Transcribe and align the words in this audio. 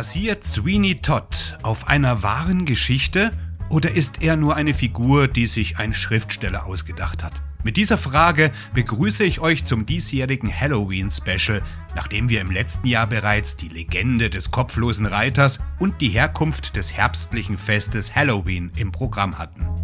Basiert 0.00 0.44
Sweeney 0.44 1.02
Todd 1.02 1.58
auf 1.62 1.88
einer 1.88 2.22
wahren 2.22 2.64
Geschichte 2.64 3.32
oder 3.68 3.90
ist 3.90 4.22
er 4.22 4.36
nur 4.36 4.56
eine 4.56 4.72
Figur, 4.72 5.28
die 5.28 5.46
sich 5.46 5.76
ein 5.76 5.92
Schriftsteller 5.92 6.64
ausgedacht 6.64 7.22
hat? 7.22 7.42
Mit 7.64 7.76
dieser 7.76 7.98
Frage 7.98 8.50
begrüße 8.72 9.24
ich 9.24 9.40
euch 9.40 9.66
zum 9.66 9.84
diesjährigen 9.84 10.50
Halloween-Special, 10.50 11.60
nachdem 11.94 12.30
wir 12.30 12.40
im 12.40 12.50
letzten 12.50 12.86
Jahr 12.86 13.08
bereits 13.08 13.58
die 13.58 13.68
Legende 13.68 14.30
des 14.30 14.50
kopflosen 14.50 15.04
Reiters 15.04 15.58
und 15.78 16.00
die 16.00 16.08
Herkunft 16.08 16.76
des 16.76 16.94
herbstlichen 16.94 17.58
Festes 17.58 18.14
Halloween 18.16 18.72
im 18.76 18.92
Programm 18.92 19.36
hatten. 19.36 19.79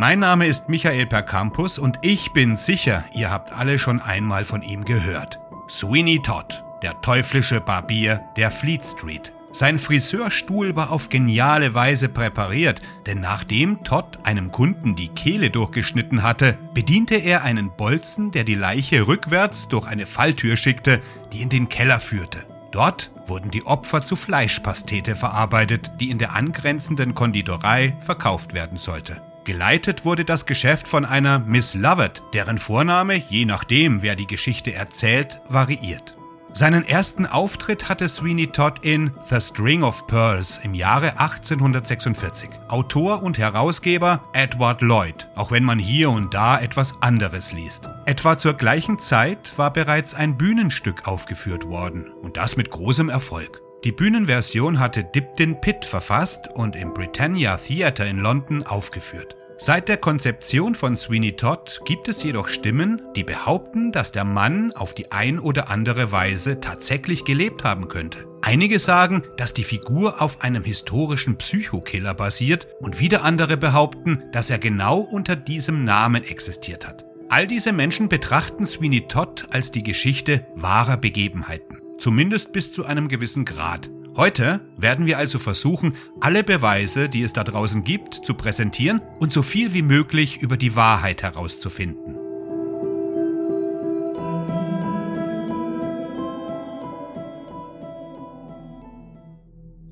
Mein 0.00 0.20
Name 0.20 0.46
ist 0.46 0.70
Michael 0.70 1.04
Percampus 1.04 1.78
und 1.78 1.98
ich 2.00 2.32
bin 2.32 2.56
sicher, 2.56 3.04
ihr 3.12 3.30
habt 3.30 3.52
alle 3.52 3.78
schon 3.78 4.00
einmal 4.00 4.46
von 4.46 4.62
ihm 4.62 4.86
gehört. 4.86 5.38
Sweeney 5.68 6.22
Todd, 6.22 6.64
der 6.80 7.02
teuflische 7.02 7.60
Barbier 7.60 8.22
der 8.34 8.50
Fleet 8.50 8.82
Street. 8.82 9.30
Sein 9.52 9.78
Friseurstuhl 9.78 10.74
war 10.74 10.90
auf 10.90 11.10
geniale 11.10 11.74
Weise 11.74 12.08
präpariert, 12.08 12.80
denn 13.04 13.20
nachdem 13.20 13.84
Todd 13.84 14.20
einem 14.22 14.50
Kunden 14.50 14.96
die 14.96 15.08
Kehle 15.08 15.50
durchgeschnitten 15.50 16.22
hatte, 16.22 16.56
bediente 16.72 17.16
er 17.16 17.42
einen 17.42 17.70
Bolzen, 17.76 18.30
der 18.30 18.44
die 18.44 18.54
Leiche 18.54 19.06
rückwärts 19.06 19.68
durch 19.68 19.86
eine 19.86 20.06
Falltür 20.06 20.56
schickte, 20.56 21.02
die 21.34 21.42
in 21.42 21.50
den 21.50 21.68
Keller 21.68 22.00
führte. 22.00 22.46
Dort 22.72 23.10
wurden 23.26 23.50
die 23.50 23.66
Opfer 23.66 24.00
zu 24.00 24.16
Fleischpastete 24.16 25.14
verarbeitet, 25.14 25.90
die 26.00 26.08
in 26.08 26.16
der 26.16 26.34
angrenzenden 26.34 27.14
Konditorei 27.14 27.94
verkauft 28.00 28.54
werden 28.54 28.78
sollte. 28.78 29.20
Geleitet 29.44 30.04
wurde 30.04 30.24
das 30.24 30.44
Geschäft 30.44 30.86
von 30.86 31.04
einer 31.04 31.38
Miss 31.38 31.74
Lovett, 31.74 32.22
deren 32.34 32.58
Vorname, 32.58 33.22
je 33.28 33.46
nachdem, 33.46 34.02
wer 34.02 34.14
die 34.14 34.26
Geschichte 34.26 34.74
erzählt, 34.74 35.40
variiert. 35.48 36.14
Seinen 36.52 36.84
ersten 36.84 37.26
Auftritt 37.26 37.88
hatte 37.88 38.08
Sweeney 38.08 38.48
Todd 38.48 38.80
in 38.82 39.12
The 39.28 39.40
String 39.40 39.84
of 39.84 40.06
Pearls 40.08 40.60
im 40.64 40.74
Jahre 40.74 41.18
1846. 41.18 42.50
Autor 42.68 43.22
und 43.22 43.38
Herausgeber 43.38 44.24
Edward 44.32 44.82
Lloyd, 44.82 45.28
auch 45.36 45.52
wenn 45.52 45.64
man 45.64 45.78
hier 45.78 46.10
und 46.10 46.34
da 46.34 46.60
etwas 46.60 47.00
anderes 47.02 47.52
liest. 47.52 47.88
Etwa 48.04 48.36
zur 48.36 48.54
gleichen 48.54 48.98
Zeit 48.98 49.56
war 49.56 49.72
bereits 49.72 50.12
ein 50.12 50.36
Bühnenstück 50.36 51.06
aufgeführt 51.06 51.68
worden 51.68 52.10
und 52.20 52.36
das 52.36 52.56
mit 52.56 52.70
großem 52.70 53.08
Erfolg. 53.08 53.62
Die 53.84 53.92
Bühnenversion 53.92 54.80
hatte 54.80 55.04
Dipton 55.04 55.60
Pitt 55.60 55.84
verfasst 55.84 56.48
und 56.48 56.76
im 56.76 56.92
Britannia 56.92 57.56
Theatre 57.56 58.08
in 58.08 58.18
London 58.18 58.66
aufgeführt. 58.66 59.36
Seit 59.62 59.90
der 59.90 59.98
Konzeption 59.98 60.74
von 60.74 60.96
Sweeney 60.96 61.36
Todd 61.36 61.82
gibt 61.84 62.08
es 62.08 62.22
jedoch 62.22 62.48
Stimmen, 62.48 63.02
die 63.14 63.24
behaupten, 63.24 63.92
dass 63.92 64.10
der 64.10 64.24
Mann 64.24 64.72
auf 64.72 64.94
die 64.94 65.12
ein 65.12 65.38
oder 65.38 65.68
andere 65.68 66.10
Weise 66.12 66.60
tatsächlich 66.60 67.26
gelebt 67.26 67.62
haben 67.62 67.88
könnte. 67.88 68.26
Einige 68.40 68.78
sagen, 68.78 69.22
dass 69.36 69.52
die 69.52 69.64
Figur 69.64 70.22
auf 70.22 70.40
einem 70.40 70.64
historischen 70.64 71.36
Psychokiller 71.36 72.14
basiert 72.14 72.68
und 72.80 73.00
wieder 73.00 73.22
andere 73.22 73.58
behaupten, 73.58 74.22
dass 74.32 74.48
er 74.48 74.58
genau 74.58 75.00
unter 75.00 75.36
diesem 75.36 75.84
Namen 75.84 76.24
existiert 76.24 76.88
hat. 76.88 77.04
All 77.28 77.46
diese 77.46 77.74
Menschen 77.74 78.08
betrachten 78.08 78.64
Sweeney 78.64 79.08
Todd 79.08 79.46
als 79.50 79.70
die 79.70 79.82
Geschichte 79.82 80.46
wahrer 80.54 80.96
Begebenheiten, 80.96 81.82
zumindest 81.98 82.54
bis 82.54 82.72
zu 82.72 82.86
einem 82.86 83.08
gewissen 83.08 83.44
Grad. 83.44 83.90
Heute 84.20 84.60
werden 84.76 85.06
wir 85.06 85.16
also 85.16 85.38
versuchen, 85.38 85.94
alle 86.20 86.44
Beweise, 86.44 87.08
die 87.08 87.22
es 87.22 87.32
da 87.32 87.42
draußen 87.42 87.84
gibt, 87.84 88.12
zu 88.12 88.34
präsentieren 88.34 89.00
und 89.18 89.32
so 89.32 89.40
viel 89.40 89.72
wie 89.72 89.80
möglich 89.80 90.42
über 90.42 90.58
die 90.58 90.76
Wahrheit 90.76 91.22
herauszufinden. 91.22 92.18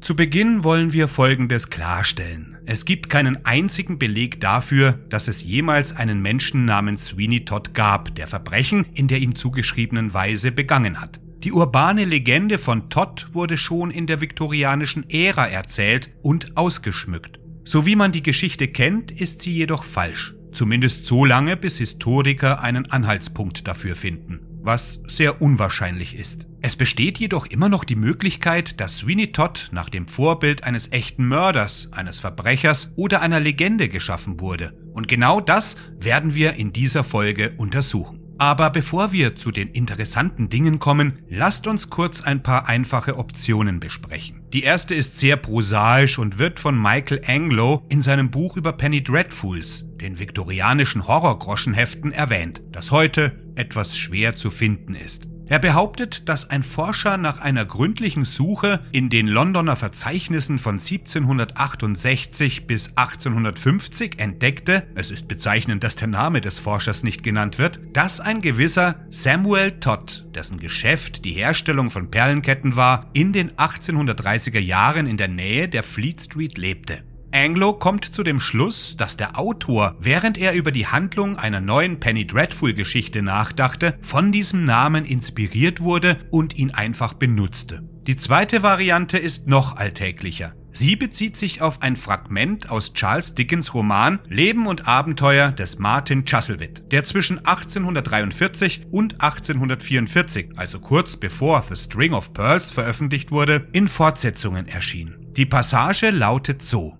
Zu 0.02 0.14
Beginn 0.14 0.62
wollen 0.62 0.92
wir 0.92 1.08
Folgendes 1.08 1.70
klarstellen. 1.70 2.58
Es 2.66 2.84
gibt 2.84 3.08
keinen 3.08 3.46
einzigen 3.46 3.98
Beleg 3.98 4.42
dafür, 4.42 4.92
dass 5.08 5.28
es 5.28 5.42
jemals 5.42 5.96
einen 5.96 6.20
Menschen 6.20 6.66
namens 6.66 7.06
Sweeney 7.06 7.46
Todd 7.46 7.72
gab, 7.72 8.14
der 8.14 8.26
Verbrechen 8.26 8.84
in 8.92 9.08
der 9.08 9.20
ihm 9.20 9.36
zugeschriebenen 9.36 10.12
Weise 10.12 10.52
begangen 10.52 11.00
hat. 11.00 11.18
Die 11.44 11.52
urbane 11.52 12.04
Legende 12.04 12.58
von 12.58 12.90
Todd 12.90 13.28
wurde 13.32 13.58
schon 13.58 13.92
in 13.92 14.08
der 14.08 14.20
viktorianischen 14.20 15.08
Ära 15.08 15.46
erzählt 15.46 16.10
und 16.20 16.56
ausgeschmückt. 16.56 17.38
So 17.62 17.86
wie 17.86 17.94
man 17.94 18.10
die 18.10 18.24
Geschichte 18.24 18.66
kennt, 18.66 19.12
ist 19.12 19.42
sie 19.42 19.52
jedoch 19.52 19.84
falsch. 19.84 20.34
Zumindest 20.50 21.06
so 21.06 21.24
lange, 21.24 21.56
bis 21.56 21.78
Historiker 21.78 22.60
einen 22.60 22.90
Anhaltspunkt 22.90 23.68
dafür 23.68 23.94
finden, 23.94 24.40
was 24.62 25.00
sehr 25.06 25.40
unwahrscheinlich 25.40 26.18
ist. 26.18 26.48
Es 26.60 26.74
besteht 26.74 27.20
jedoch 27.20 27.46
immer 27.46 27.68
noch 27.68 27.84
die 27.84 27.94
Möglichkeit, 27.94 28.80
dass 28.80 28.96
Sweeney 28.96 29.30
Todd 29.30 29.68
nach 29.70 29.90
dem 29.90 30.08
Vorbild 30.08 30.64
eines 30.64 30.90
echten 30.90 31.28
Mörders, 31.28 31.88
eines 31.92 32.18
Verbrechers 32.18 32.92
oder 32.96 33.22
einer 33.22 33.38
Legende 33.38 33.88
geschaffen 33.88 34.40
wurde. 34.40 34.72
Und 34.92 35.06
genau 35.06 35.40
das 35.40 35.76
werden 36.00 36.34
wir 36.34 36.54
in 36.54 36.72
dieser 36.72 37.04
Folge 37.04 37.52
untersuchen. 37.58 38.17
Aber 38.38 38.70
bevor 38.70 39.10
wir 39.10 39.34
zu 39.34 39.50
den 39.50 39.68
interessanten 39.68 40.48
Dingen 40.48 40.78
kommen, 40.78 41.18
lasst 41.28 41.66
uns 41.66 41.90
kurz 41.90 42.20
ein 42.20 42.42
paar 42.42 42.68
einfache 42.68 43.18
Optionen 43.18 43.80
besprechen. 43.80 44.42
Die 44.52 44.62
erste 44.62 44.94
ist 44.94 45.18
sehr 45.18 45.36
prosaisch 45.36 46.20
und 46.20 46.38
wird 46.38 46.60
von 46.60 46.80
Michael 46.80 47.22
Anglo 47.26 47.84
in 47.88 48.00
seinem 48.00 48.30
Buch 48.30 48.56
über 48.56 48.72
Penny 48.72 49.02
Dreadfuls, 49.02 49.84
den 50.00 50.20
viktorianischen 50.20 51.08
Horrorgroschenheften, 51.08 52.12
erwähnt, 52.12 52.62
das 52.70 52.92
heute 52.92 53.40
etwas 53.56 53.96
schwer 53.96 54.36
zu 54.36 54.50
finden 54.50 54.94
ist. 54.94 55.26
Er 55.50 55.58
behauptet, 55.58 56.28
dass 56.28 56.50
ein 56.50 56.62
Forscher 56.62 57.16
nach 57.16 57.40
einer 57.40 57.64
gründlichen 57.64 58.26
Suche 58.26 58.80
in 58.92 59.08
den 59.08 59.26
Londoner 59.26 59.76
Verzeichnissen 59.76 60.58
von 60.58 60.74
1768 60.74 62.66
bis 62.66 62.88
1850 62.96 64.18
entdeckte, 64.18 64.86
es 64.94 65.10
ist 65.10 65.26
bezeichnend, 65.26 65.82
dass 65.84 65.96
der 65.96 66.08
Name 66.08 66.42
des 66.42 66.58
Forschers 66.58 67.02
nicht 67.02 67.22
genannt 67.22 67.58
wird, 67.58 67.80
dass 67.94 68.20
ein 68.20 68.42
gewisser 68.42 69.06
Samuel 69.08 69.80
Todd, 69.80 70.26
dessen 70.34 70.58
Geschäft 70.58 71.24
die 71.24 71.32
Herstellung 71.32 71.90
von 71.90 72.10
Perlenketten 72.10 72.76
war, 72.76 73.08
in 73.14 73.32
den 73.32 73.52
1830er 73.52 74.60
Jahren 74.60 75.06
in 75.06 75.16
der 75.16 75.28
Nähe 75.28 75.66
der 75.70 75.82
Fleet 75.82 76.20
Street 76.20 76.58
lebte. 76.58 77.07
Anglo 77.30 77.74
kommt 77.74 78.06
zu 78.06 78.22
dem 78.22 78.40
Schluss, 78.40 78.96
dass 78.96 79.16
der 79.16 79.38
Autor, 79.38 79.96
während 80.00 80.38
er 80.38 80.54
über 80.54 80.72
die 80.72 80.86
Handlung 80.86 81.36
einer 81.36 81.60
neuen 81.60 82.00
Penny 82.00 82.26
Dreadful 82.26 82.72
Geschichte 82.72 83.22
nachdachte, 83.22 83.98
von 84.00 84.32
diesem 84.32 84.64
Namen 84.64 85.04
inspiriert 85.04 85.80
wurde 85.80 86.16
und 86.30 86.56
ihn 86.56 86.70
einfach 86.70 87.12
benutzte. 87.12 87.82
Die 88.06 88.16
zweite 88.16 88.62
Variante 88.62 89.18
ist 89.18 89.48
noch 89.48 89.76
alltäglicher. 89.76 90.54
Sie 90.72 90.96
bezieht 90.96 91.36
sich 91.36 91.60
auf 91.60 91.82
ein 91.82 91.96
Fragment 91.96 92.70
aus 92.70 92.94
Charles 92.94 93.34
Dickens 93.34 93.74
Roman 93.74 94.20
Leben 94.28 94.66
und 94.66 94.86
Abenteuer 94.86 95.50
des 95.50 95.78
Martin 95.78 96.24
Chuzzlewit, 96.24 96.92
der 96.92 97.04
zwischen 97.04 97.38
1843 97.44 98.86
und 98.90 99.20
1844, 99.20 100.50
also 100.56 100.78
kurz 100.80 101.16
bevor 101.16 101.62
The 101.62 101.76
String 101.76 102.14
of 102.14 102.32
Pearls 102.32 102.70
veröffentlicht 102.70 103.32
wurde, 103.32 103.68
in 103.72 103.88
Fortsetzungen 103.88 104.68
erschien. 104.68 105.16
Die 105.36 105.46
Passage 105.46 106.10
lautet 106.10 106.62
so. 106.62 106.96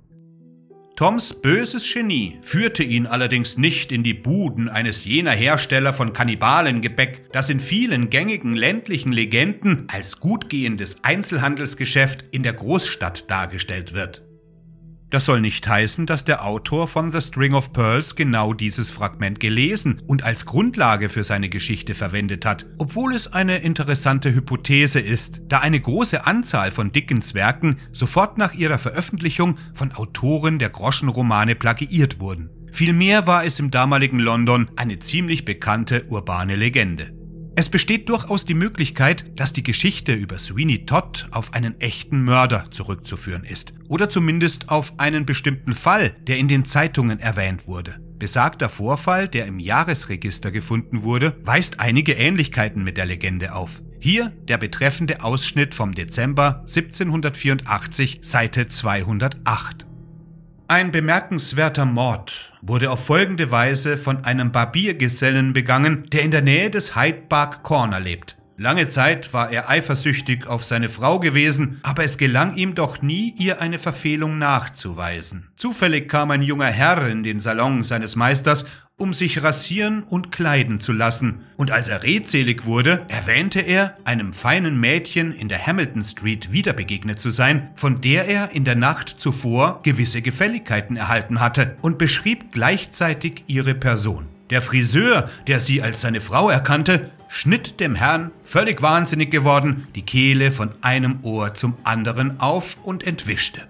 Toms 0.98 1.32
böses 1.32 1.88
Genie 1.92 2.41
führte 2.42 2.82
ihn 2.82 3.06
allerdings 3.06 3.56
nicht 3.56 3.92
in 3.92 4.03
die 4.03 4.14
Buden 4.14 4.69
eines 4.69 5.04
jener 5.04 5.31
Hersteller 5.31 5.94
von 5.94 6.12
Kannibalengebäck, 6.12 7.31
das 7.31 7.50
in 7.50 7.60
vielen 7.60 8.10
gängigen 8.10 8.56
ländlichen 8.56 9.12
Legenden 9.12 9.87
als 9.92 10.19
gutgehendes 10.19 11.04
Einzelhandelsgeschäft 11.04 12.25
in 12.32 12.42
der 12.42 12.54
Großstadt 12.54 13.31
dargestellt 13.31 13.94
wird. 13.94 14.28
Das 15.10 15.24
soll 15.24 15.41
nicht 15.41 15.66
heißen, 15.66 16.04
dass 16.04 16.24
der 16.24 16.44
Autor 16.44 16.86
von 16.86 17.12
The 17.12 17.22
String 17.22 17.55
of 17.55 17.72
Pearls 17.72 18.14
genau 18.14 18.52
dieses 18.52 18.90
Fragment 18.90 19.40
gelesen 19.40 20.02
und 20.06 20.22
als 20.22 20.44
Grundlage 20.44 21.08
für 21.08 21.25
seine 21.25 21.49
Geschichte 21.49 21.94
verwendet 21.94 22.44
hat, 22.44 22.66
obwohl 22.76 23.14
es 23.14 23.32
eine 23.32 23.58
interessante 23.58 24.34
Hypothese 24.34 25.00
ist, 25.00 25.40
da 25.49 25.60
eine 25.60 25.81
große 25.81 26.26
Anzahl 26.26 26.70
von 26.70 26.93
Dickens 26.93 27.32
Werken 27.32 27.78
sofort 27.90 28.37
nach 28.37 28.52
ihrer 28.52 28.78
Veröffentlichung 28.78 29.56
von 29.72 29.93
Autoren 29.93 30.58
der 30.58 30.69
Groschenromane 30.69 31.54
plagiiert 31.54 32.20
wurden. 32.20 32.50
Vielmehr 32.70 33.26
war 33.26 33.46
es 33.46 33.58
im 33.58 33.70
damaligen 33.70 34.19
London 34.19 34.70
eine 34.76 34.99
ziemlich 34.99 35.46
bekannte 35.46 36.04
urbane 36.11 36.54
Legende. 36.54 37.18
Es 37.58 37.69
besteht 37.69 38.08
durchaus 38.08 38.44
die 38.44 38.55
Möglichkeit, 38.55 39.25
dass 39.34 39.52
die 39.52 39.64
Geschichte 39.64 40.12
über 40.12 40.38
Sweeney 40.38 40.87
Todd 40.87 41.26
auf 41.32 41.55
einen 41.55 41.81
echten 41.81 42.22
Mörder 42.22 42.70
zurückzuführen 42.70 43.43
ist. 43.43 43.72
Oder 43.88 44.08
zumindest 44.08 44.69
auf 44.69 44.93
einen 45.00 45.26
bestimmten 45.26 45.75
Fall, 45.75 46.14
der 46.28 46.38
in 46.38 46.46
den 46.46 46.64
Zeitungen 46.64 47.19
erwähnt 47.19 47.66
wurde. 47.66 47.99
Besagter 48.16 48.69
Vorfall, 48.69 49.26
der 49.26 49.46
im 49.46 49.58
Jahresregister 49.58 50.52
gefunden 50.52 51.02
wurde, 51.02 51.37
weist 51.43 51.81
einige 51.81 52.12
Ähnlichkeiten 52.12 52.84
mit 52.84 52.96
der 52.96 53.06
Legende 53.06 53.52
auf. 53.52 53.82
Hier 53.99 54.28
der 54.46 54.58
betreffende 54.58 55.25
Ausschnitt 55.25 55.75
vom 55.75 55.96
Dezember 55.96 56.61
1784, 56.61 58.20
Seite 58.22 58.69
208. 58.69 59.88
Ein 60.70 60.93
bemerkenswerter 60.93 61.87
Mord 61.87 62.53
wurde 62.61 62.91
auf 62.91 63.06
folgende 63.06 63.50
Weise 63.50 63.97
von 63.97 64.26
einem 64.26 64.53
Barbiergesellen 64.53 65.55
begangen, 65.55 66.11
der 66.11 66.20
in 66.20 66.31
der 66.31 66.43
Nähe 66.43 66.69
des 66.69 66.94
Hyde 66.94 67.23
Park 67.26 67.62
Corner 67.62 67.99
lebt. 67.99 68.37
Lange 68.60 68.88
Zeit 68.88 69.32
war 69.32 69.52
er 69.52 69.70
eifersüchtig 69.70 70.49
auf 70.49 70.64
seine 70.64 70.88
Frau 70.88 71.20
gewesen, 71.20 71.78
aber 71.84 72.02
es 72.02 72.19
gelang 72.19 72.56
ihm 72.56 72.75
doch 72.75 73.02
nie, 73.02 73.32
ihr 73.38 73.60
eine 73.60 73.78
Verfehlung 73.78 74.38
nachzuweisen. 74.38 75.46
Zufällig 75.55 76.08
kam 76.08 76.32
ein 76.32 76.43
junger 76.43 76.66
Herr 76.66 77.06
in 77.06 77.22
den 77.22 77.38
Salon 77.38 77.84
seines 77.84 78.16
Meisters 78.16 78.66
um 78.99 79.14
sich 79.14 79.44
rasieren 79.44 80.02
und 80.02 80.32
kleiden 80.32 80.81
zu 80.81 80.93
lassen, 80.93 81.44
und 81.56 81.70
als 81.70 81.88
er 81.88 82.02
redselig 82.02 82.66
wurde, 82.66 83.06
erwähnte 83.08 83.60
er, 83.60 83.94
einem 84.05 84.32
feinen 84.32 84.78
Mädchen 84.81 85.32
in 85.32 85.49
der 85.49 85.64
Hamilton 85.64 86.02
Street 86.02 86.50
wieder 86.50 86.72
begegnet 86.72 87.20
zu 87.20 87.31
sein, 87.31 87.70
von 87.76 88.00
der 88.00 88.26
er 88.26 88.50
in 88.50 88.64
der 88.64 88.75
Nacht 88.75 89.14
zuvor 89.19 89.81
gewisse 89.84 90.20
Gefälligkeiten 90.20 90.96
erhalten 90.96 91.40
hatte, 91.40 91.76
und 91.81 91.96
beschrieb 91.96 92.50
gleichzeitig 92.50 93.44
ihre 93.46 93.76
Person. 93.76 94.26
Der 94.50 94.62
Friseur, 94.62 95.31
der 95.46 95.61
sie 95.61 95.81
als 95.81 96.00
seine 96.00 96.20
Frau 96.20 96.50
erkannte, 96.50 97.11
schnitt 97.28 97.80
dem 97.80 97.94
Herrn, 97.94 98.30
völlig 98.42 98.82
wahnsinnig 98.82 99.30
geworden, 99.30 99.86
die 99.94 100.02
Kehle 100.02 100.50
von 100.52 100.70
einem 100.82 101.20
Ohr 101.22 101.54
zum 101.54 101.75
anderen 101.84 102.40
auf 102.40 102.78
und 102.82 103.06
entwischte. 103.06 103.69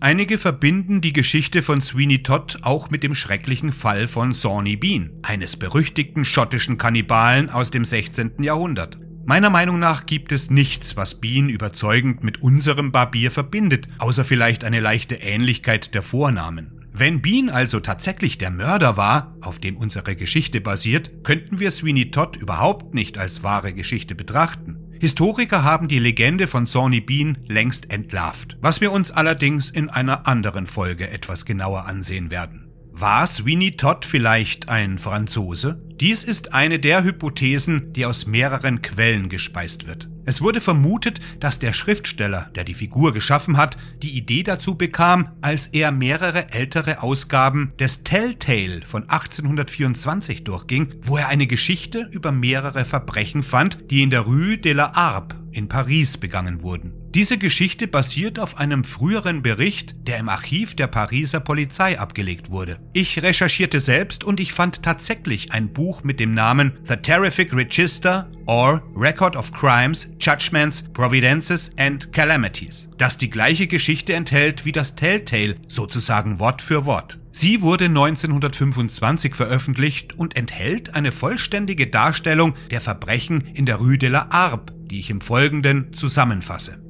Einige 0.00 0.36
verbinden 0.36 1.00
die 1.00 1.14
Geschichte 1.14 1.62
von 1.62 1.80
Sweeney 1.80 2.22
Todd 2.22 2.58
auch 2.60 2.90
mit 2.90 3.02
dem 3.02 3.14
schrecklichen 3.14 3.72
Fall 3.72 4.06
von 4.06 4.34
Sawney 4.34 4.76
Bean, 4.76 5.10
eines 5.22 5.56
berüchtigten 5.56 6.26
schottischen 6.26 6.76
Kannibalen 6.76 7.48
aus 7.48 7.70
dem 7.70 7.86
16. 7.86 8.42
Jahrhundert. 8.42 8.98
Meiner 9.24 9.48
Meinung 9.48 9.78
nach 9.78 10.04
gibt 10.04 10.32
es 10.32 10.50
nichts, 10.50 10.98
was 10.98 11.18
Bean 11.18 11.48
überzeugend 11.48 12.22
mit 12.22 12.42
unserem 12.42 12.92
Barbier 12.92 13.30
verbindet, 13.30 13.88
außer 13.98 14.26
vielleicht 14.26 14.64
eine 14.64 14.80
leichte 14.80 15.14
Ähnlichkeit 15.14 15.94
der 15.94 16.02
Vornamen. 16.02 16.73
Wenn 16.96 17.22
Bean 17.22 17.48
also 17.48 17.80
tatsächlich 17.80 18.38
der 18.38 18.50
Mörder 18.50 18.96
war, 18.96 19.36
auf 19.40 19.58
dem 19.58 19.76
unsere 19.76 20.14
Geschichte 20.14 20.60
basiert, 20.60 21.24
könnten 21.24 21.58
wir 21.58 21.72
Sweeney 21.72 22.12
Todd 22.12 22.36
überhaupt 22.36 22.94
nicht 22.94 23.18
als 23.18 23.42
wahre 23.42 23.72
Geschichte 23.72 24.14
betrachten. 24.14 24.92
Historiker 25.00 25.64
haben 25.64 25.88
die 25.88 25.98
Legende 25.98 26.46
von 26.46 26.68
Sawney 26.68 27.00
Bean 27.00 27.36
längst 27.48 27.92
entlarvt, 27.92 28.58
was 28.60 28.80
wir 28.80 28.92
uns 28.92 29.10
allerdings 29.10 29.70
in 29.70 29.90
einer 29.90 30.28
anderen 30.28 30.68
Folge 30.68 31.10
etwas 31.10 31.44
genauer 31.44 31.86
ansehen 31.86 32.30
werden. 32.30 32.70
War 32.92 33.26
Sweeney 33.26 33.72
Todd 33.72 34.04
vielleicht 34.04 34.68
ein 34.68 35.00
Franzose? 35.00 35.82
Dies 36.00 36.22
ist 36.22 36.54
eine 36.54 36.78
der 36.78 37.02
Hypothesen, 37.02 37.92
die 37.92 38.06
aus 38.06 38.26
mehreren 38.26 38.82
Quellen 38.82 39.28
gespeist 39.28 39.88
wird. 39.88 40.08
Es 40.26 40.40
wurde 40.40 40.60
vermutet, 40.60 41.20
dass 41.40 41.58
der 41.58 41.72
Schriftsteller, 41.72 42.50
der 42.54 42.64
die 42.64 42.74
Figur 42.74 43.12
geschaffen 43.12 43.56
hat, 43.56 43.76
die 44.02 44.16
Idee 44.16 44.42
dazu 44.42 44.76
bekam, 44.76 45.28
als 45.42 45.66
er 45.68 45.92
mehrere 45.92 46.52
ältere 46.52 47.02
Ausgaben 47.02 47.72
des 47.78 48.04
Telltale 48.04 48.82
von 48.86 49.02
1824 49.02 50.44
durchging, 50.44 50.94
wo 51.02 51.18
er 51.18 51.28
eine 51.28 51.46
Geschichte 51.46 52.08
über 52.10 52.32
mehrere 52.32 52.84
Verbrechen 52.84 53.42
fand, 53.42 53.90
die 53.90 54.02
in 54.02 54.10
der 54.10 54.22
Rue 54.22 54.58
de 54.58 54.72
la 54.72 54.94
Harpe 54.94 55.36
in 55.52 55.68
Paris 55.68 56.16
begangen 56.16 56.62
wurden. 56.62 57.03
Diese 57.14 57.38
Geschichte 57.38 57.86
basiert 57.86 58.40
auf 58.40 58.58
einem 58.58 58.82
früheren 58.82 59.40
Bericht, 59.40 59.94
der 60.08 60.18
im 60.18 60.28
Archiv 60.28 60.74
der 60.74 60.88
Pariser 60.88 61.38
Polizei 61.38 61.96
abgelegt 61.96 62.50
wurde. 62.50 62.80
Ich 62.92 63.22
recherchierte 63.22 63.78
selbst 63.78 64.24
und 64.24 64.40
ich 64.40 64.52
fand 64.52 64.82
tatsächlich 64.82 65.52
ein 65.52 65.72
Buch 65.72 66.02
mit 66.02 66.18
dem 66.18 66.34
Namen 66.34 66.72
The 66.82 66.96
Terrific 66.96 67.54
Register 67.54 68.28
or 68.46 68.82
Record 68.96 69.36
of 69.36 69.52
Crimes, 69.52 70.10
Judgments, 70.18 70.82
Providences 70.92 71.70
and 71.78 72.12
Calamities, 72.12 72.90
das 72.98 73.16
die 73.16 73.30
gleiche 73.30 73.68
Geschichte 73.68 74.14
enthält 74.14 74.64
wie 74.64 74.72
das 74.72 74.96
Telltale, 74.96 75.54
sozusagen 75.68 76.40
Wort 76.40 76.62
für 76.62 76.84
Wort. 76.84 77.20
Sie 77.30 77.62
wurde 77.62 77.84
1925 77.84 79.36
veröffentlicht 79.36 80.18
und 80.18 80.36
enthält 80.36 80.96
eine 80.96 81.12
vollständige 81.12 81.86
Darstellung 81.86 82.54
der 82.72 82.80
Verbrechen 82.80 83.40
in 83.54 83.66
der 83.66 83.76
Rue 83.76 83.98
de 83.98 84.08
la 84.08 84.28
Harpe, 84.30 84.74
die 84.90 84.98
ich 84.98 85.10
im 85.10 85.20
Folgenden 85.20 85.92
zusammenfasse. 85.92 86.83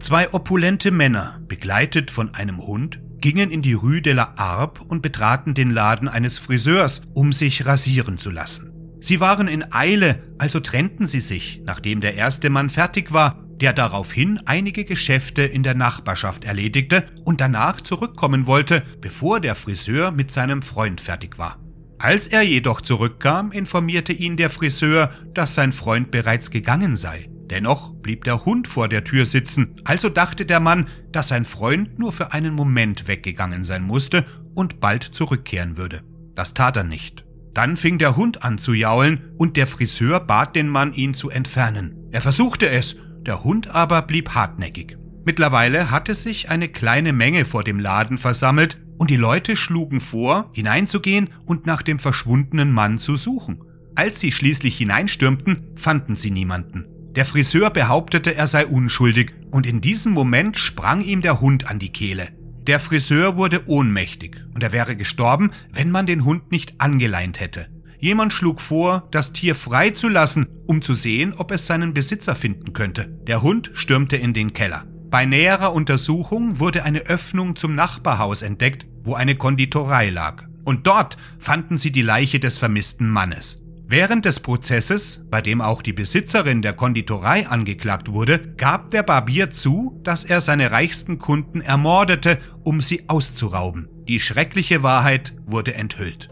Zwei 0.00 0.32
opulente 0.32 0.92
Männer, 0.92 1.40
begleitet 1.48 2.10
von 2.10 2.32
einem 2.34 2.58
Hund, 2.58 3.00
gingen 3.20 3.50
in 3.50 3.62
die 3.62 3.72
Rue 3.72 4.00
de 4.00 4.12
la 4.12 4.34
Harpe 4.36 4.84
und 4.84 5.02
betraten 5.02 5.54
den 5.54 5.70
Laden 5.70 6.08
eines 6.08 6.38
Friseurs, 6.38 7.02
um 7.14 7.32
sich 7.32 7.66
rasieren 7.66 8.16
zu 8.16 8.30
lassen. 8.30 8.72
Sie 9.00 9.18
waren 9.18 9.48
in 9.48 9.72
Eile, 9.72 10.22
also 10.38 10.60
trennten 10.60 11.06
sie 11.06 11.20
sich, 11.20 11.62
nachdem 11.64 12.00
der 12.00 12.14
erste 12.14 12.48
Mann 12.48 12.70
fertig 12.70 13.12
war, 13.12 13.44
der 13.60 13.72
daraufhin 13.72 14.40
einige 14.46 14.84
Geschäfte 14.84 15.42
in 15.42 15.64
der 15.64 15.74
Nachbarschaft 15.74 16.44
erledigte 16.44 17.04
und 17.24 17.40
danach 17.40 17.80
zurückkommen 17.80 18.46
wollte, 18.46 18.84
bevor 19.00 19.40
der 19.40 19.56
Friseur 19.56 20.12
mit 20.12 20.30
seinem 20.30 20.62
Freund 20.62 21.00
fertig 21.00 21.38
war. 21.38 21.58
Als 21.98 22.28
er 22.28 22.42
jedoch 22.42 22.80
zurückkam, 22.80 23.50
informierte 23.50 24.12
ihn 24.12 24.36
der 24.36 24.50
Friseur, 24.50 25.10
dass 25.34 25.56
sein 25.56 25.72
Freund 25.72 26.12
bereits 26.12 26.52
gegangen 26.52 26.96
sei. 26.96 27.28
Dennoch 27.50 27.94
blieb 27.94 28.24
der 28.24 28.44
Hund 28.44 28.68
vor 28.68 28.88
der 28.88 29.04
Tür 29.04 29.24
sitzen, 29.24 29.76
also 29.84 30.08
dachte 30.08 30.44
der 30.44 30.60
Mann, 30.60 30.86
dass 31.12 31.28
sein 31.28 31.44
Freund 31.44 31.98
nur 31.98 32.12
für 32.12 32.32
einen 32.32 32.54
Moment 32.54 33.08
weggegangen 33.08 33.64
sein 33.64 33.82
musste 33.82 34.26
und 34.54 34.80
bald 34.80 35.02
zurückkehren 35.02 35.76
würde. 35.76 36.02
Das 36.34 36.52
tat 36.52 36.76
er 36.76 36.84
nicht. 36.84 37.24
Dann 37.54 37.76
fing 37.76 37.98
der 37.98 38.16
Hund 38.16 38.44
an 38.44 38.58
zu 38.58 38.74
jaulen 38.74 39.32
und 39.38 39.56
der 39.56 39.66
Friseur 39.66 40.20
bat 40.20 40.54
den 40.54 40.68
Mann, 40.68 40.92
ihn 40.92 41.14
zu 41.14 41.30
entfernen. 41.30 42.08
Er 42.12 42.20
versuchte 42.20 42.68
es, 42.68 42.96
der 43.22 43.42
Hund 43.44 43.68
aber 43.68 44.02
blieb 44.02 44.30
hartnäckig. 44.30 44.96
Mittlerweile 45.24 45.90
hatte 45.90 46.14
sich 46.14 46.50
eine 46.50 46.68
kleine 46.68 47.12
Menge 47.12 47.44
vor 47.44 47.64
dem 47.64 47.80
Laden 47.80 48.18
versammelt 48.18 48.78
und 48.98 49.10
die 49.10 49.16
Leute 49.16 49.56
schlugen 49.56 50.00
vor, 50.00 50.50
hineinzugehen 50.52 51.30
und 51.46 51.66
nach 51.66 51.82
dem 51.82 51.98
verschwundenen 51.98 52.70
Mann 52.72 52.98
zu 52.98 53.16
suchen. 53.16 53.64
Als 53.94 54.20
sie 54.20 54.32
schließlich 54.32 54.76
hineinstürmten, 54.76 55.70
fanden 55.76 56.14
sie 56.14 56.30
niemanden. 56.30 56.86
Der 57.18 57.24
Friseur 57.24 57.70
behauptete, 57.70 58.36
er 58.36 58.46
sei 58.46 58.64
unschuldig, 58.64 59.32
und 59.50 59.66
in 59.66 59.80
diesem 59.80 60.12
Moment 60.12 60.56
sprang 60.56 61.00
ihm 61.00 61.20
der 61.20 61.40
Hund 61.40 61.68
an 61.68 61.80
die 61.80 61.90
Kehle. 61.90 62.28
Der 62.68 62.78
Friseur 62.78 63.36
wurde 63.36 63.66
ohnmächtig 63.66 64.36
und 64.54 64.62
er 64.62 64.70
wäre 64.70 64.94
gestorben, 64.94 65.50
wenn 65.72 65.90
man 65.90 66.06
den 66.06 66.24
Hund 66.24 66.52
nicht 66.52 66.80
angeleint 66.80 67.40
hätte. 67.40 67.66
Jemand 67.98 68.32
schlug 68.32 68.60
vor, 68.60 69.08
das 69.10 69.32
Tier 69.32 69.56
freizulassen, 69.56 70.46
um 70.68 70.80
zu 70.80 70.94
sehen, 70.94 71.34
ob 71.36 71.50
es 71.50 71.66
seinen 71.66 71.92
Besitzer 71.92 72.36
finden 72.36 72.72
könnte. 72.72 73.08
Der 73.26 73.42
Hund 73.42 73.72
stürmte 73.74 74.16
in 74.16 74.32
den 74.32 74.52
Keller. 74.52 74.84
Bei 75.10 75.26
näherer 75.26 75.72
Untersuchung 75.72 76.60
wurde 76.60 76.84
eine 76.84 77.00
Öffnung 77.00 77.56
zum 77.56 77.74
Nachbarhaus 77.74 78.42
entdeckt, 78.42 78.86
wo 79.02 79.14
eine 79.14 79.34
Konditorei 79.34 80.10
lag. 80.10 80.44
Und 80.64 80.86
dort 80.86 81.16
fanden 81.40 81.78
sie 81.78 81.90
die 81.90 82.02
Leiche 82.02 82.38
des 82.38 82.58
vermissten 82.58 83.10
Mannes. 83.10 83.58
Während 83.90 84.26
des 84.26 84.40
Prozesses, 84.40 85.24
bei 85.30 85.40
dem 85.40 85.62
auch 85.62 85.80
die 85.80 85.94
Besitzerin 85.94 86.60
der 86.60 86.74
Konditorei 86.74 87.48
angeklagt 87.48 88.12
wurde, 88.12 88.38
gab 88.38 88.90
der 88.90 89.02
Barbier 89.02 89.50
zu, 89.50 89.98
dass 90.04 90.26
er 90.26 90.42
seine 90.42 90.70
reichsten 90.72 91.18
Kunden 91.18 91.62
ermordete, 91.62 92.38
um 92.64 92.82
sie 92.82 93.08
auszurauben. 93.08 93.88
Die 94.06 94.20
schreckliche 94.20 94.82
Wahrheit 94.82 95.32
wurde 95.46 95.72
enthüllt. 95.72 96.28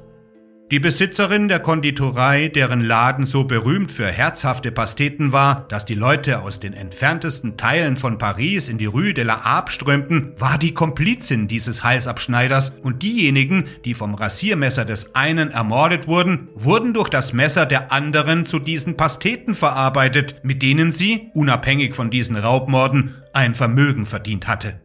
Die 0.72 0.80
Besitzerin 0.80 1.46
der 1.46 1.60
Konditorei, 1.60 2.48
deren 2.48 2.80
Laden 2.80 3.24
so 3.24 3.44
berühmt 3.44 3.88
für 3.88 4.08
herzhafte 4.08 4.72
Pasteten 4.72 5.30
war, 5.30 5.64
dass 5.68 5.84
die 5.84 5.94
Leute 5.94 6.42
aus 6.42 6.58
den 6.58 6.72
entferntesten 6.72 7.56
Teilen 7.56 7.96
von 7.96 8.18
Paris 8.18 8.66
in 8.66 8.76
die 8.76 8.86
Rue 8.86 9.14
de 9.14 9.22
la 9.22 9.44
Harpe 9.44 9.70
strömten, 9.70 10.32
war 10.38 10.58
die 10.58 10.74
Komplizin 10.74 11.46
dieses 11.46 11.84
Halsabschneiders 11.84 12.70
und 12.82 13.04
diejenigen, 13.04 13.66
die 13.84 13.94
vom 13.94 14.16
Rasiermesser 14.16 14.84
des 14.84 15.14
einen 15.14 15.52
ermordet 15.52 16.08
wurden, 16.08 16.48
wurden 16.56 16.94
durch 16.94 17.10
das 17.10 17.32
Messer 17.32 17.64
der 17.64 17.92
anderen 17.92 18.44
zu 18.44 18.58
diesen 18.58 18.96
Pasteten 18.96 19.54
verarbeitet, 19.54 20.40
mit 20.42 20.62
denen 20.62 20.90
sie, 20.90 21.30
unabhängig 21.32 21.94
von 21.94 22.10
diesen 22.10 22.34
Raubmorden, 22.34 23.14
ein 23.32 23.54
Vermögen 23.54 24.04
verdient 24.04 24.48
hatte. 24.48 24.80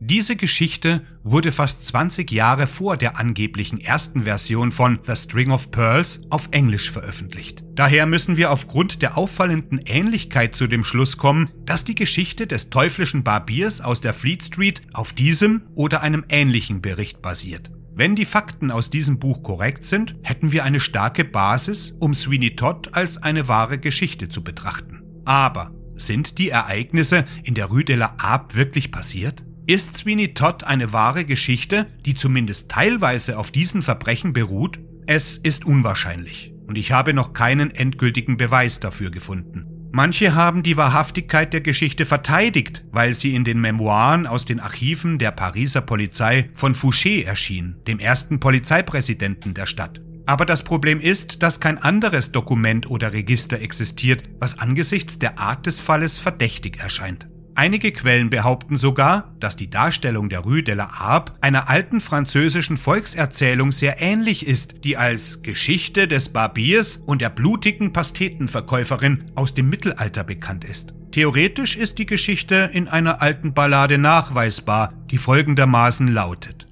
Diese 0.00 0.36
Geschichte 0.36 1.02
wurde 1.24 1.50
fast 1.50 1.84
20 1.86 2.30
Jahre 2.30 2.68
vor 2.68 2.96
der 2.96 3.18
angeblichen 3.18 3.80
ersten 3.80 4.22
Version 4.22 4.70
von 4.70 5.00
The 5.04 5.16
String 5.16 5.50
of 5.50 5.72
Pearls 5.72 6.20
auf 6.30 6.48
Englisch 6.52 6.88
veröffentlicht. 6.88 7.64
Daher 7.74 8.06
müssen 8.06 8.36
wir 8.36 8.52
aufgrund 8.52 9.02
der 9.02 9.18
auffallenden 9.18 9.80
Ähnlichkeit 9.86 10.54
zu 10.54 10.68
dem 10.68 10.84
Schluss 10.84 11.16
kommen, 11.16 11.50
dass 11.64 11.84
die 11.84 11.96
Geschichte 11.96 12.46
des 12.46 12.70
teuflischen 12.70 13.24
Barbiers 13.24 13.80
aus 13.80 14.00
der 14.00 14.14
Fleet 14.14 14.44
Street 14.44 14.82
auf 14.92 15.14
diesem 15.14 15.62
oder 15.74 16.00
einem 16.00 16.24
ähnlichen 16.28 16.80
Bericht 16.80 17.20
basiert. 17.20 17.72
Wenn 17.92 18.14
die 18.14 18.24
Fakten 18.24 18.70
aus 18.70 18.90
diesem 18.90 19.18
Buch 19.18 19.42
korrekt 19.42 19.82
sind, 19.82 20.14
hätten 20.22 20.52
wir 20.52 20.62
eine 20.62 20.78
starke 20.78 21.24
Basis, 21.24 21.96
um 21.98 22.14
Sweeney 22.14 22.54
Todd 22.54 22.90
als 22.92 23.20
eine 23.20 23.48
wahre 23.48 23.78
Geschichte 23.78 24.28
zu 24.28 24.44
betrachten. 24.44 25.02
Aber 25.24 25.72
sind 25.96 26.38
die 26.38 26.50
Ereignisse 26.50 27.24
in 27.42 27.54
der 27.54 27.66
Rue 27.66 27.84
de 27.84 27.96
la 27.96 28.16
Harpe 28.22 28.54
wirklich 28.54 28.92
passiert? 28.92 29.44
Ist 29.68 29.98
Sweeney 29.98 30.32
Todd 30.32 30.64
eine 30.64 30.94
wahre 30.94 31.26
Geschichte, 31.26 31.88
die 32.06 32.14
zumindest 32.14 32.70
teilweise 32.70 33.36
auf 33.36 33.50
diesen 33.50 33.82
Verbrechen 33.82 34.32
beruht? 34.32 34.80
Es 35.06 35.36
ist 35.36 35.66
unwahrscheinlich 35.66 36.54
und 36.66 36.78
ich 36.78 36.92
habe 36.92 37.12
noch 37.12 37.34
keinen 37.34 37.70
endgültigen 37.70 38.38
Beweis 38.38 38.80
dafür 38.80 39.10
gefunden. 39.10 39.66
Manche 39.92 40.34
haben 40.34 40.62
die 40.62 40.78
Wahrhaftigkeit 40.78 41.52
der 41.52 41.60
Geschichte 41.60 42.06
verteidigt, 42.06 42.86
weil 42.92 43.12
sie 43.12 43.34
in 43.34 43.44
den 43.44 43.60
Memoiren 43.60 44.26
aus 44.26 44.46
den 44.46 44.58
Archiven 44.58 45.18
der 45.18 45.32
Pariser 45.32 45.82
Polizei 45.82 46.48
von 46.54 46.74
Fouché 46.74 47.26
erschien, 47.26 47.76
dem 47.86 47.98
ersten 47.98 48.40
Polizeipräsidenten 48.40 49.52
der 49.52 49.66
Stadt. 49.66 50.00
Aber 50.24 50.46
das 50.46 50.62
Problem 50.62 50.98
ist, 50.98 51.42
dass 51.42 51.60
kein 51.60 51.76
anderes 51.76 52.32
Dokument 52.32 52.88
oder 52.88 53.12
Register 53.12 53.60
existiert, 53.60 54.22
was 54.40 54.60
angesichts 54.60 55.18
der 55.18 55.38
Art 55.38 55.66
des 55.66 55.82
Falles 55.82 56.18
verdächtig 56.18 56.78
erscheint. 56.78 57.28
Einige 57.58 57.90
Quellen 57.90 58.30
behaupten 58.30 58.76
sogar, 58.76 59.34
dass 59.40 59.56
die 59.56 59.68
Darstellung 59.68 60.28
der 60.28 60.38
Rue 60.38 60.62
de 60.62 60.76
la 60.76 61.00
Harpe 61.00 61.32
einer 61.40 61.68
alten 61.68 62.00
französischen 62.00 62.78
Volkserzählung 62.78 63.72
sehr 63.72 64.00
ähnlich 64.00 64.46
ist, 64.46 64.84
die 64.84 64.96
als 64.96 65.42
Geschichte 65.42 66.06
des 66.06 66.28
Barbiers 66.28 66.98
und 66.98 67.20
der 67.20 67.30
blutigen 67.30 67.92
Pastetenverkäuferin 67.92 69.32
aus 69.34 69.54
dem 69.54 69.68
Mittelalter 69.70 70.22
bekannt 70.22 70.64
ist. 70.64 70.94
Theoretisch 71.10 71.74
ist 71.74 71.98
die 71.98 72.06
Geschichte 72.06 72.70
in 72.72 72.86
einer 72.86 73.22
alten 73.22 73.54
Ballade 73.54 73.98
nachweisbar, 73.98 74.92
die 75.10 75.18
folgendermaßen 75.18 76.06
lautet. 76.06 76.68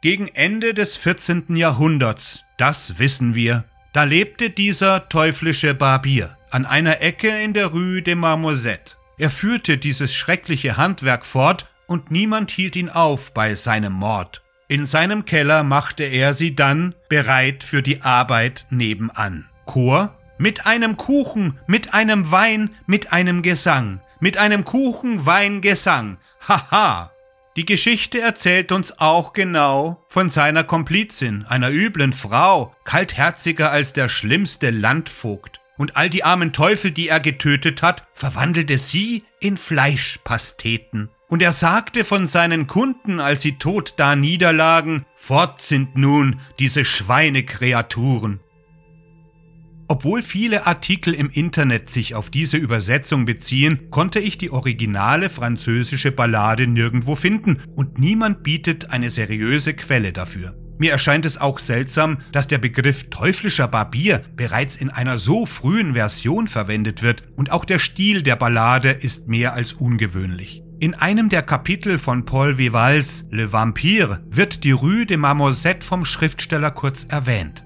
Gegen 0.00 0.26
Ende 0.26 0.74
des 0.74 0.96
14. 0.96 1.54
Jahrhunderts, 1.54 2.42
das 2.58 2.98
wissen 2.98 3.36
wir, 3.36 3.66
da 3.92 4.02
lebte 4.02 4.50
dieser 4.50 5.08
teuflische 5.08 5.74
Barbier 5.74 6.36
an 6.50 6.66
einer 6.66 7.02
Ecke 7.02 7.28
in 7.40 7.52
der 7.52 7.66
Rue 7.66 8.02
de 8.02 8.16
Marmozette 8.16 8.96
er 9.18 9.30
führte 9.30 9.78
dieses 9.78 10.14
schreckliche 10.14 10.76
Handwerk 10.76 11.24
fort, 11.24 11.66
und 11.86 12.10
niemand 12.10 12.50
hielt 12.50 12.76
ihn 12.76 12.88
auf 12.88 13.34
bei 13.34 13.54
seinem 13.54 13.92
Mord. 13.92 14.42
In 14.68 14.86
seinem 14.86 15.26
Keller 15.26 15.62
machte 15.62 16.04
er 16.04 16.32
sie 16.32 16.56
dann 16.56 16.94
bereit 17.08 17.62
für 17.62 17.82
die 17.82 18.02
Arbeit 18.02 18.66
nebenan. 18.70 19.48
Chor 19.66 20.18
mit 20.38 20.66
einem 20.66 20.96
Kuchen, 20.96 21.60
mit 21.66 21.94
einem 21.94 22.30
Wein, 22.30 22.70
mit 22.86 23.12
einem 23.12 23.42
Gesang, 23.42 24.00
mit 24.20 24.38
einem 24.38 24.64
Kuchen, 24.64 25.26
Wein, 25.26 25.60
Gesang. 25.60 26.18
Haha! 26.48 27.12
Die 27.56 27.66
Geschichte 27.66 28.20
erzählt 28.20 28.72
uns 28.72 28.98
auch 28.98 29.32
genau 29.32 30.02
von 30.08 30.28
seiner 30.28 30.64
Komplizin, 30.64 31.44
einer 31.48 31.70
üblen 31.70 32.12
Frau, 32.12 32.74
kaltherziger 32.82 33.70
als 33.70 33.92
der 33.92 34.08
schlimmste 34.08 34.70
Landvogt 34.70 35.60
und 35.76 35.96
all 35.96 36.10
die 36.10 36.24
armen 36.24 36.52
Teufel, 36.52 36.90
die 36.90 37.08
er 37.08 37.20
getötet 37.20 37.82
hat, 37.82 38.06
verwandelte 38.12 38.78
sie 38.78 39.24
in 39.40 39.56
Fleischpasteten. 39.56 41.10
Und 41.28 41.42
er 41.42 41.52
sagte 41.52 42.04
von 42.04 42.26
seinen 42.26 42.66
Kunden, 42.66 43.18
als 43.18 43.42
sie 43.42 43.58
tot 43.58 43.94
da 43.96 44.14
niederlagen, 44.14 45.04
fort 45.14 45.62
sind 45.62 45.96
nun 45.96 46.40
diese 46.58 46.84
Schweinekreaturen. 46.84 48.40
Obwohl 49.86 50.22
viele 50.22 50.66
Artikel 50.66 51.12
im 51.12 51.28
Internet 51.30 51.90
sich 51.90 52.14
auf 52.14 52.30
diese 52.30 52.56
Übersetzung 52.56 53.26
beziehen, 53.26 53.90
konnte 53.90 54.18
ich 54.18 54.38
die 54.38 54.50
originale 54.50 55.28
französische 55.28 56.10
Ballade 56.10 56.66
nirgendwo 56.66 57.16
finden 57.16 57.60
und 57.74 57.98
niemand 57.98 58.42
bietet 58.42 58.90
eine 58.90 59.10
seriöse 59.10 59.74
Quelle 59.74 60.12
dafür. 60.12 60.63
Mir 60.78 60.92
erscheint 60.92 61.24
es 61.24 61.40
auch 61.40 61.58
seltsam, 61.58 62.18
dass 62.32 62.48
der 62.48 62.58
Begriff 62.58 63.08
teuflischer 63.10 63.68
Barbier 63.68 64.22
bereits 64.34 64.76
in 64.76 64.90
einer 64.90 65.18
so 65.18 65.46
frühen 65.46 65.94
Version 65.94 66.48
verwendet 66.48 67.02
wird 67.02 67.22
und 67.36 67.52
auch 67.52 67.64
der 67.64 67.78
Stil 67.78 68.22
der 68.22 68.36
Ballade 68.36 68.90
ist 68.90 69.28
mehr 69.28 69.54
als 69.54 69.72
ungewöhnlich. 69.72 70.62
In 70.80 70.94
einem 70.94 71.28
der 71.28 71.42
Kapitel 71.42 71.98
von 71.98 72.24
Paul 72.24 72.58
Vivals 72.58 73.26
Le 73.30 73.52
Vampire 73.52 74.24
wird 74.28 74.64
die 74.64 74.72
Rue 74.72 75.06
de 75.06 75.16
Marmozette 75.16 75.86
vom 75.86 76.04
Schriftsteller 76.04 76.72
kurz 76.72 77.04
erwähnt. 77.04 77.64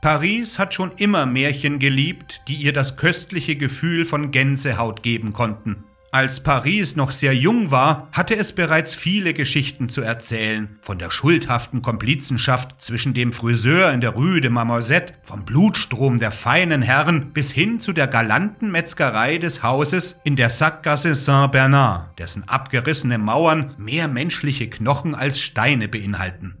Paris 0.00 0.60
hat 0.60 0.72
schon 0.72 0.92
immer 0.96 1.26
Märchen 1.26 1.80
geliebt, 1.80 2.42
die 2.46 2.54
ihr 2.54 2.72
das 2.72 2.96
köstliche 2.96 3.56
Gefühl 3.56 4.04
von 4.04 4.30
Gänsehaut 4.30 5.02
geben 5.02 5.32
konnten. 5.32 5.84
Als 6.12 6.40
Paris 6.40 6.96
noch 6.96 7.10
sehr 7.10 7.34
jung 7.34 7.70
war, 7.70 8.08
hatte 8.12 8.36
es 8.36 8.52
bereits 8.52 8.94
viele 8.94 9.34
Geschichten 9.34 9.88
zu 9.88 10.02
erzählen, 10.02 10.78
von 10.80 10.98
der 10.98 11.10
schuldhaften 11.10 11.82
Komplizenschaft 11.82 12.80
zwischen 12.80 13.12
dem 13.12 13.32
Friseur 13.32 13.92
in 13.92 14.00
der 14.00 14.10
Rue 14.10 14.40
de 14.40 14.50
Marmozette, 14.50 15.14
vom 15.22 15.44
Blutstrom 15.44 16.18
der 16.18 16.30
feinen 16.30 16.80
Herren 16.80 17.32
bis 17.32 17.50
hin 17.50 17.80
zu 17.80 17.92
der 17.92 18.06
galanten 18.06 18.70
Metzgerei 18.70 19.38
des 19.38 19.62
Hauses 19.62 20.18
in 20.24 20.36
der 20.36 20.48
Sackgasse 20.48 21.14
Saint-Bernard, 21.14 22.18
dessen 22.18 22.48
abgerissene 22.48 23.18
Mauern 23.18 23.74
mehr 23.76 24.08
menschliche 24.08 24.70
Knochen 24.70 25.14
als 25.14 25.40
Steine 25.40 25.88
beinhalten. 25.88 26.56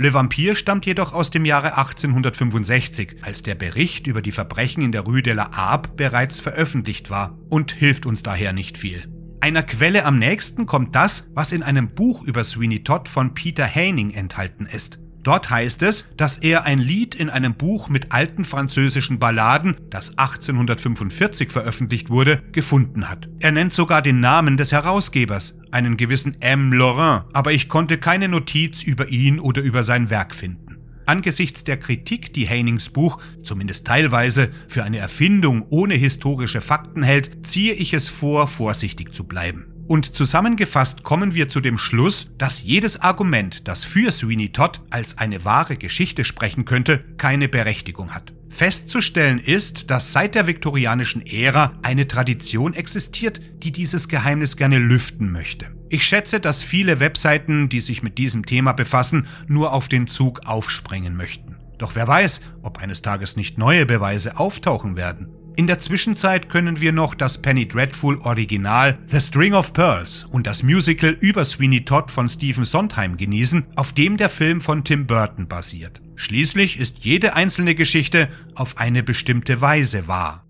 Le 0.00 0.14
Vampire 0.14 0.54
stammt 0.54 0.86
jedoch 0.86 1.12
aus 1.12 1.30
dem 1.30 1.44
Jahre 1.44 1.76
1865, 1.76 3.16
als 3.22 3.42
der 3.42 3.56
Bericht 3.56 4.06
über 4.06 4.22
die 4.22 4.30
Verbrechen 4.30 4.80
in 4.80 4.92
der 4.92 5.00
Rue 5.00 5.22
de 5.22 5.32
la 5.32 5.50
Harpe 5.50 5.90
bereits 5.96 6.38
veröffentlicht 6.38 7.10
war 7.10 7.36
und 7.48 7.72
hilft 7.72 8.06
uns 8.06 8.22
daher 8.22 8.52
nicht 8.52 8.78
viel. 8.78 9.12
Einer 9.40 9.64
Quelle 9.64 10.04
am 10.04 10.16
nächsten 10.16 10.66
kommt 10.66 10.94
das, 10.94 11.28
was 11.34 11.50
in 11.50 11.64
einem 11.64 11.88
Buch 11.88 12.22
über 12.22 12.44
Sweeney 12.44 12.84
Todd 12.84 13.08
von 13.08 13.34
Peter 13.34 13.66
Haining 13.66 14.12
enthalten 14.12 14.66
ist. 14.66 15.00
Dort 15.22 15.50
heißt 15.50 15.82
es, 15.82 16.06
dass 16.16 16.38
er 16.38 16.64
ein 16.64 16.78
Lied 16.78 17.14
in 17.14 17.28
einem 17.28 17.54
Buch 17.54 17.88
mit 17.88 18.12
alten 18.12 18.44
französischen 18.44 19.18
Balladen, 19.18 19.76
das 19.90 20.16
1845 20.16 21.50
veröffentlicht 21.50 22.10
wurde, 22.10 22.42
gefunden 22.52 23.10
hat. 23.10 23.28
Er 23.40 23.52
nennt 23.52 23.74
sogar 23.74 24.00
den 24.00 24.20
Namen 24.20 24.56
des 24.56 24.72
Herausgebers, 24.72 25.56
einen 25.70 25.96
gewissen 25.96 26.40
M. 26.40 26.72
Laurent, 26.72 27.24
aber 27.32 27.52
ich 27.52 27.68
konnte 27.68 27.98
keine 27.98 28.28
Notiz 28.28 28.82
über 28.82 29.08
ihn 29.08 29.40
oder 29.40 29.62
über 29.62 29.82
sein 29.82 30.10
Werk 30.10 30.34
finden. 30.34 30.76
Angesichts 31.06 31.64
der 31.64 31.78
Kritik, 31.78 32.34
die 32.34 32.48
Heinings 32.48 32.90
Buch, 32.90 33.18
zumindest 33.42 33.86
teilweise, 33.86 34.50
für 34.68 34.84
eine 34.84 34.98
Erfindung 34.98 35.64
ohne 35.70 35.94
historische 35.94 36.60
Fakten 36.60 37.02
hält, 37.02 37.46
ziehe 37.46 37.72
ich 37.72 37.94
es 37.94 38.10
vor, 38.10 38.46
vorsichtig 38.46 39.14
zu 39.14 39.24
bleiben. 39.24 39.77
Und 39.88 40.14
zusammengefasst 40.14 41.02
kommen 41.02 41.32
wir 41.32 41.48
zu 41.48 41.62
dem 41.62 41.78
Schluss, 41.78 42.30
dass 42.36 42.62
jedes 42.62 43.00
Argument, 43.00 43.66
das 43.66 43.84
für 43.84 44.12
Sweeney 44.12 44.50
Todd 44.50 44.82
als 44.90 45.16
eine 45.16 45.46
wahre 45.46 45.78
Geschichte 45.78 46.24
sprechen 46.24 46.66
könnte, 46.66 47.02
keine 47.16 47.48
Berechtigung 47.48 48.10
hat. 48.14 48.34
Festzustellen 48.50 49.38
ist, 49.38 49.90
dass 49.90 50.12
seit 50.12 50.34
der 50.34 50.46
viktorianischen 50.46 51.24
Ära 51.24 51.74
eine 51.82 52.06
Tradition 52.06 52.74
existiert, 52.74 53.40
die 53.62 53.72
dieses 53.72 54.08
Geheimnis 54.08 54.58
gerne 54.58 54.78
lüften 54.78 55.32
möchte. 55.32 55.66
Ich 55.88 56.04
schätze, 56.04 56.38
dass 56.38 56.62
viele 56.62 57.00
Webseiten, 57.00 57.70
die 57.70 57.80
sich 57.80 58.02
mit 58.02 58.18
diesem 58.18 58.44
Thema 58.44 58.72
befassen, 58.72 59.26
nur 59.46 59.72
auf 59.72 59.88
den 59.88 60.06
Zug 60.06 60.42
aufspringen 60.44 61.16
möchten. 61.16 61.56
Doch 61.78 61.94
wer 61.94 62.06
weiß, 62.06 62.42
ob 62.62 62.78
eines 62.78 63.00
Tages 63.00 63.36
nicht 63.36 63.56
neue 63.56 63.86
Beweise 63.86 64.38
auftauchen 64.38 64.96
werden. 64.96 65.28
In 65.58 65.66
der 65.66 65.80
Zwischenzeit 65.80 66.48
können 66.48 66.80
wir 66.80 66.92
noch 66.92 67.16
das 67.16 67.42
Penny 67.42 67.66
Dreadful 67.66 68.16
Original 68.18 68.96
The 69.08 69.18
String 69.18 69.54
of 69.54 69.72
Pearls 69.72 70.22
und 70.30 70.46
das 70.46 70.62
Musical 70.62 71.16
über 71.18 71.44
Sweeney 71.44 71.84
Todd 71.84 72.12
von 72.12 72.28
Stephen 72.28 72.64
Sondheim 72.64 73.16
genießen, 73.16 73.66
auf 73.74 73.92
dem 73.92 74.16
der 74.16 74.28
Film 74.28 74.60
von 74.60 74.84
Tim 74.84 75.08
Burton 75.08 75.48
basiert. 75.48 76.00
Schließlich 76.14 76.78
ist 76.78 77.04
jede 77.04 77.34
einzelne 77.34 77.74
Geschichte 77.74 78.28
auf 78.54 78.78
eine 78.78 79.02
bestimmte 79.02 79.60
Weise 79.60 80.06
wahr. 80.06 80.47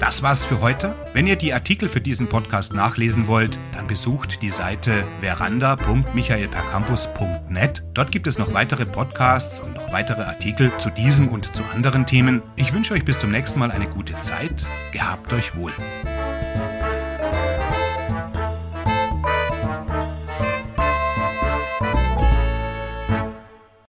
Das 0.00 0.22
war's 0.22 0.44
für 0.46 0.62
heute. 0.62 0.94
Wenn 1.12 1.26
ihr 1.26 1.36
die 1.36 1.52
Artikel 1.52 1.86
für 1.86 2.00
diesen 2.00 2.30
Podcast 2.30 2.72
nachlesen 2.72 3.26
wollt, 3.26 3.58
dann 3.74 3.86
besucht 3.86 4.40
die 4.40 4.48
Seite 4.48 5.06
veranda.michaelpercampus.net. 5.20 7.82
Dort 7.92 8.10
gibt 8.10 8.26
es 8.26 8.38
noch 8.38 8.54
weitere 8.54 8.86
Podcasts 8.86 9.60
und 9.60 9.74
noch 9.74 9.92
weitere 9.92 10.22
Artikel 10.22 10.72
zu 10.78 10.88
diesem 10.88 11.28
und 11.28 11.54
zu 11.54 11.62
anderen 11.74 12.06
Themen. 12.06 12.40
Ich 12.56 12.72
wünsche 12.72 12.94
euch 12.94 13.04
bis 13.04 13.20
zum 13.20 13.30
nächsten 13.30 13.58
Mal 13.58 13.70
eine 13.70 13.88
gute 13.88 14.18
Zeit. 14.20 14.66
Gehabt 14.92 15.34
euch 15.34 15.54
wohl. 15.54 15.72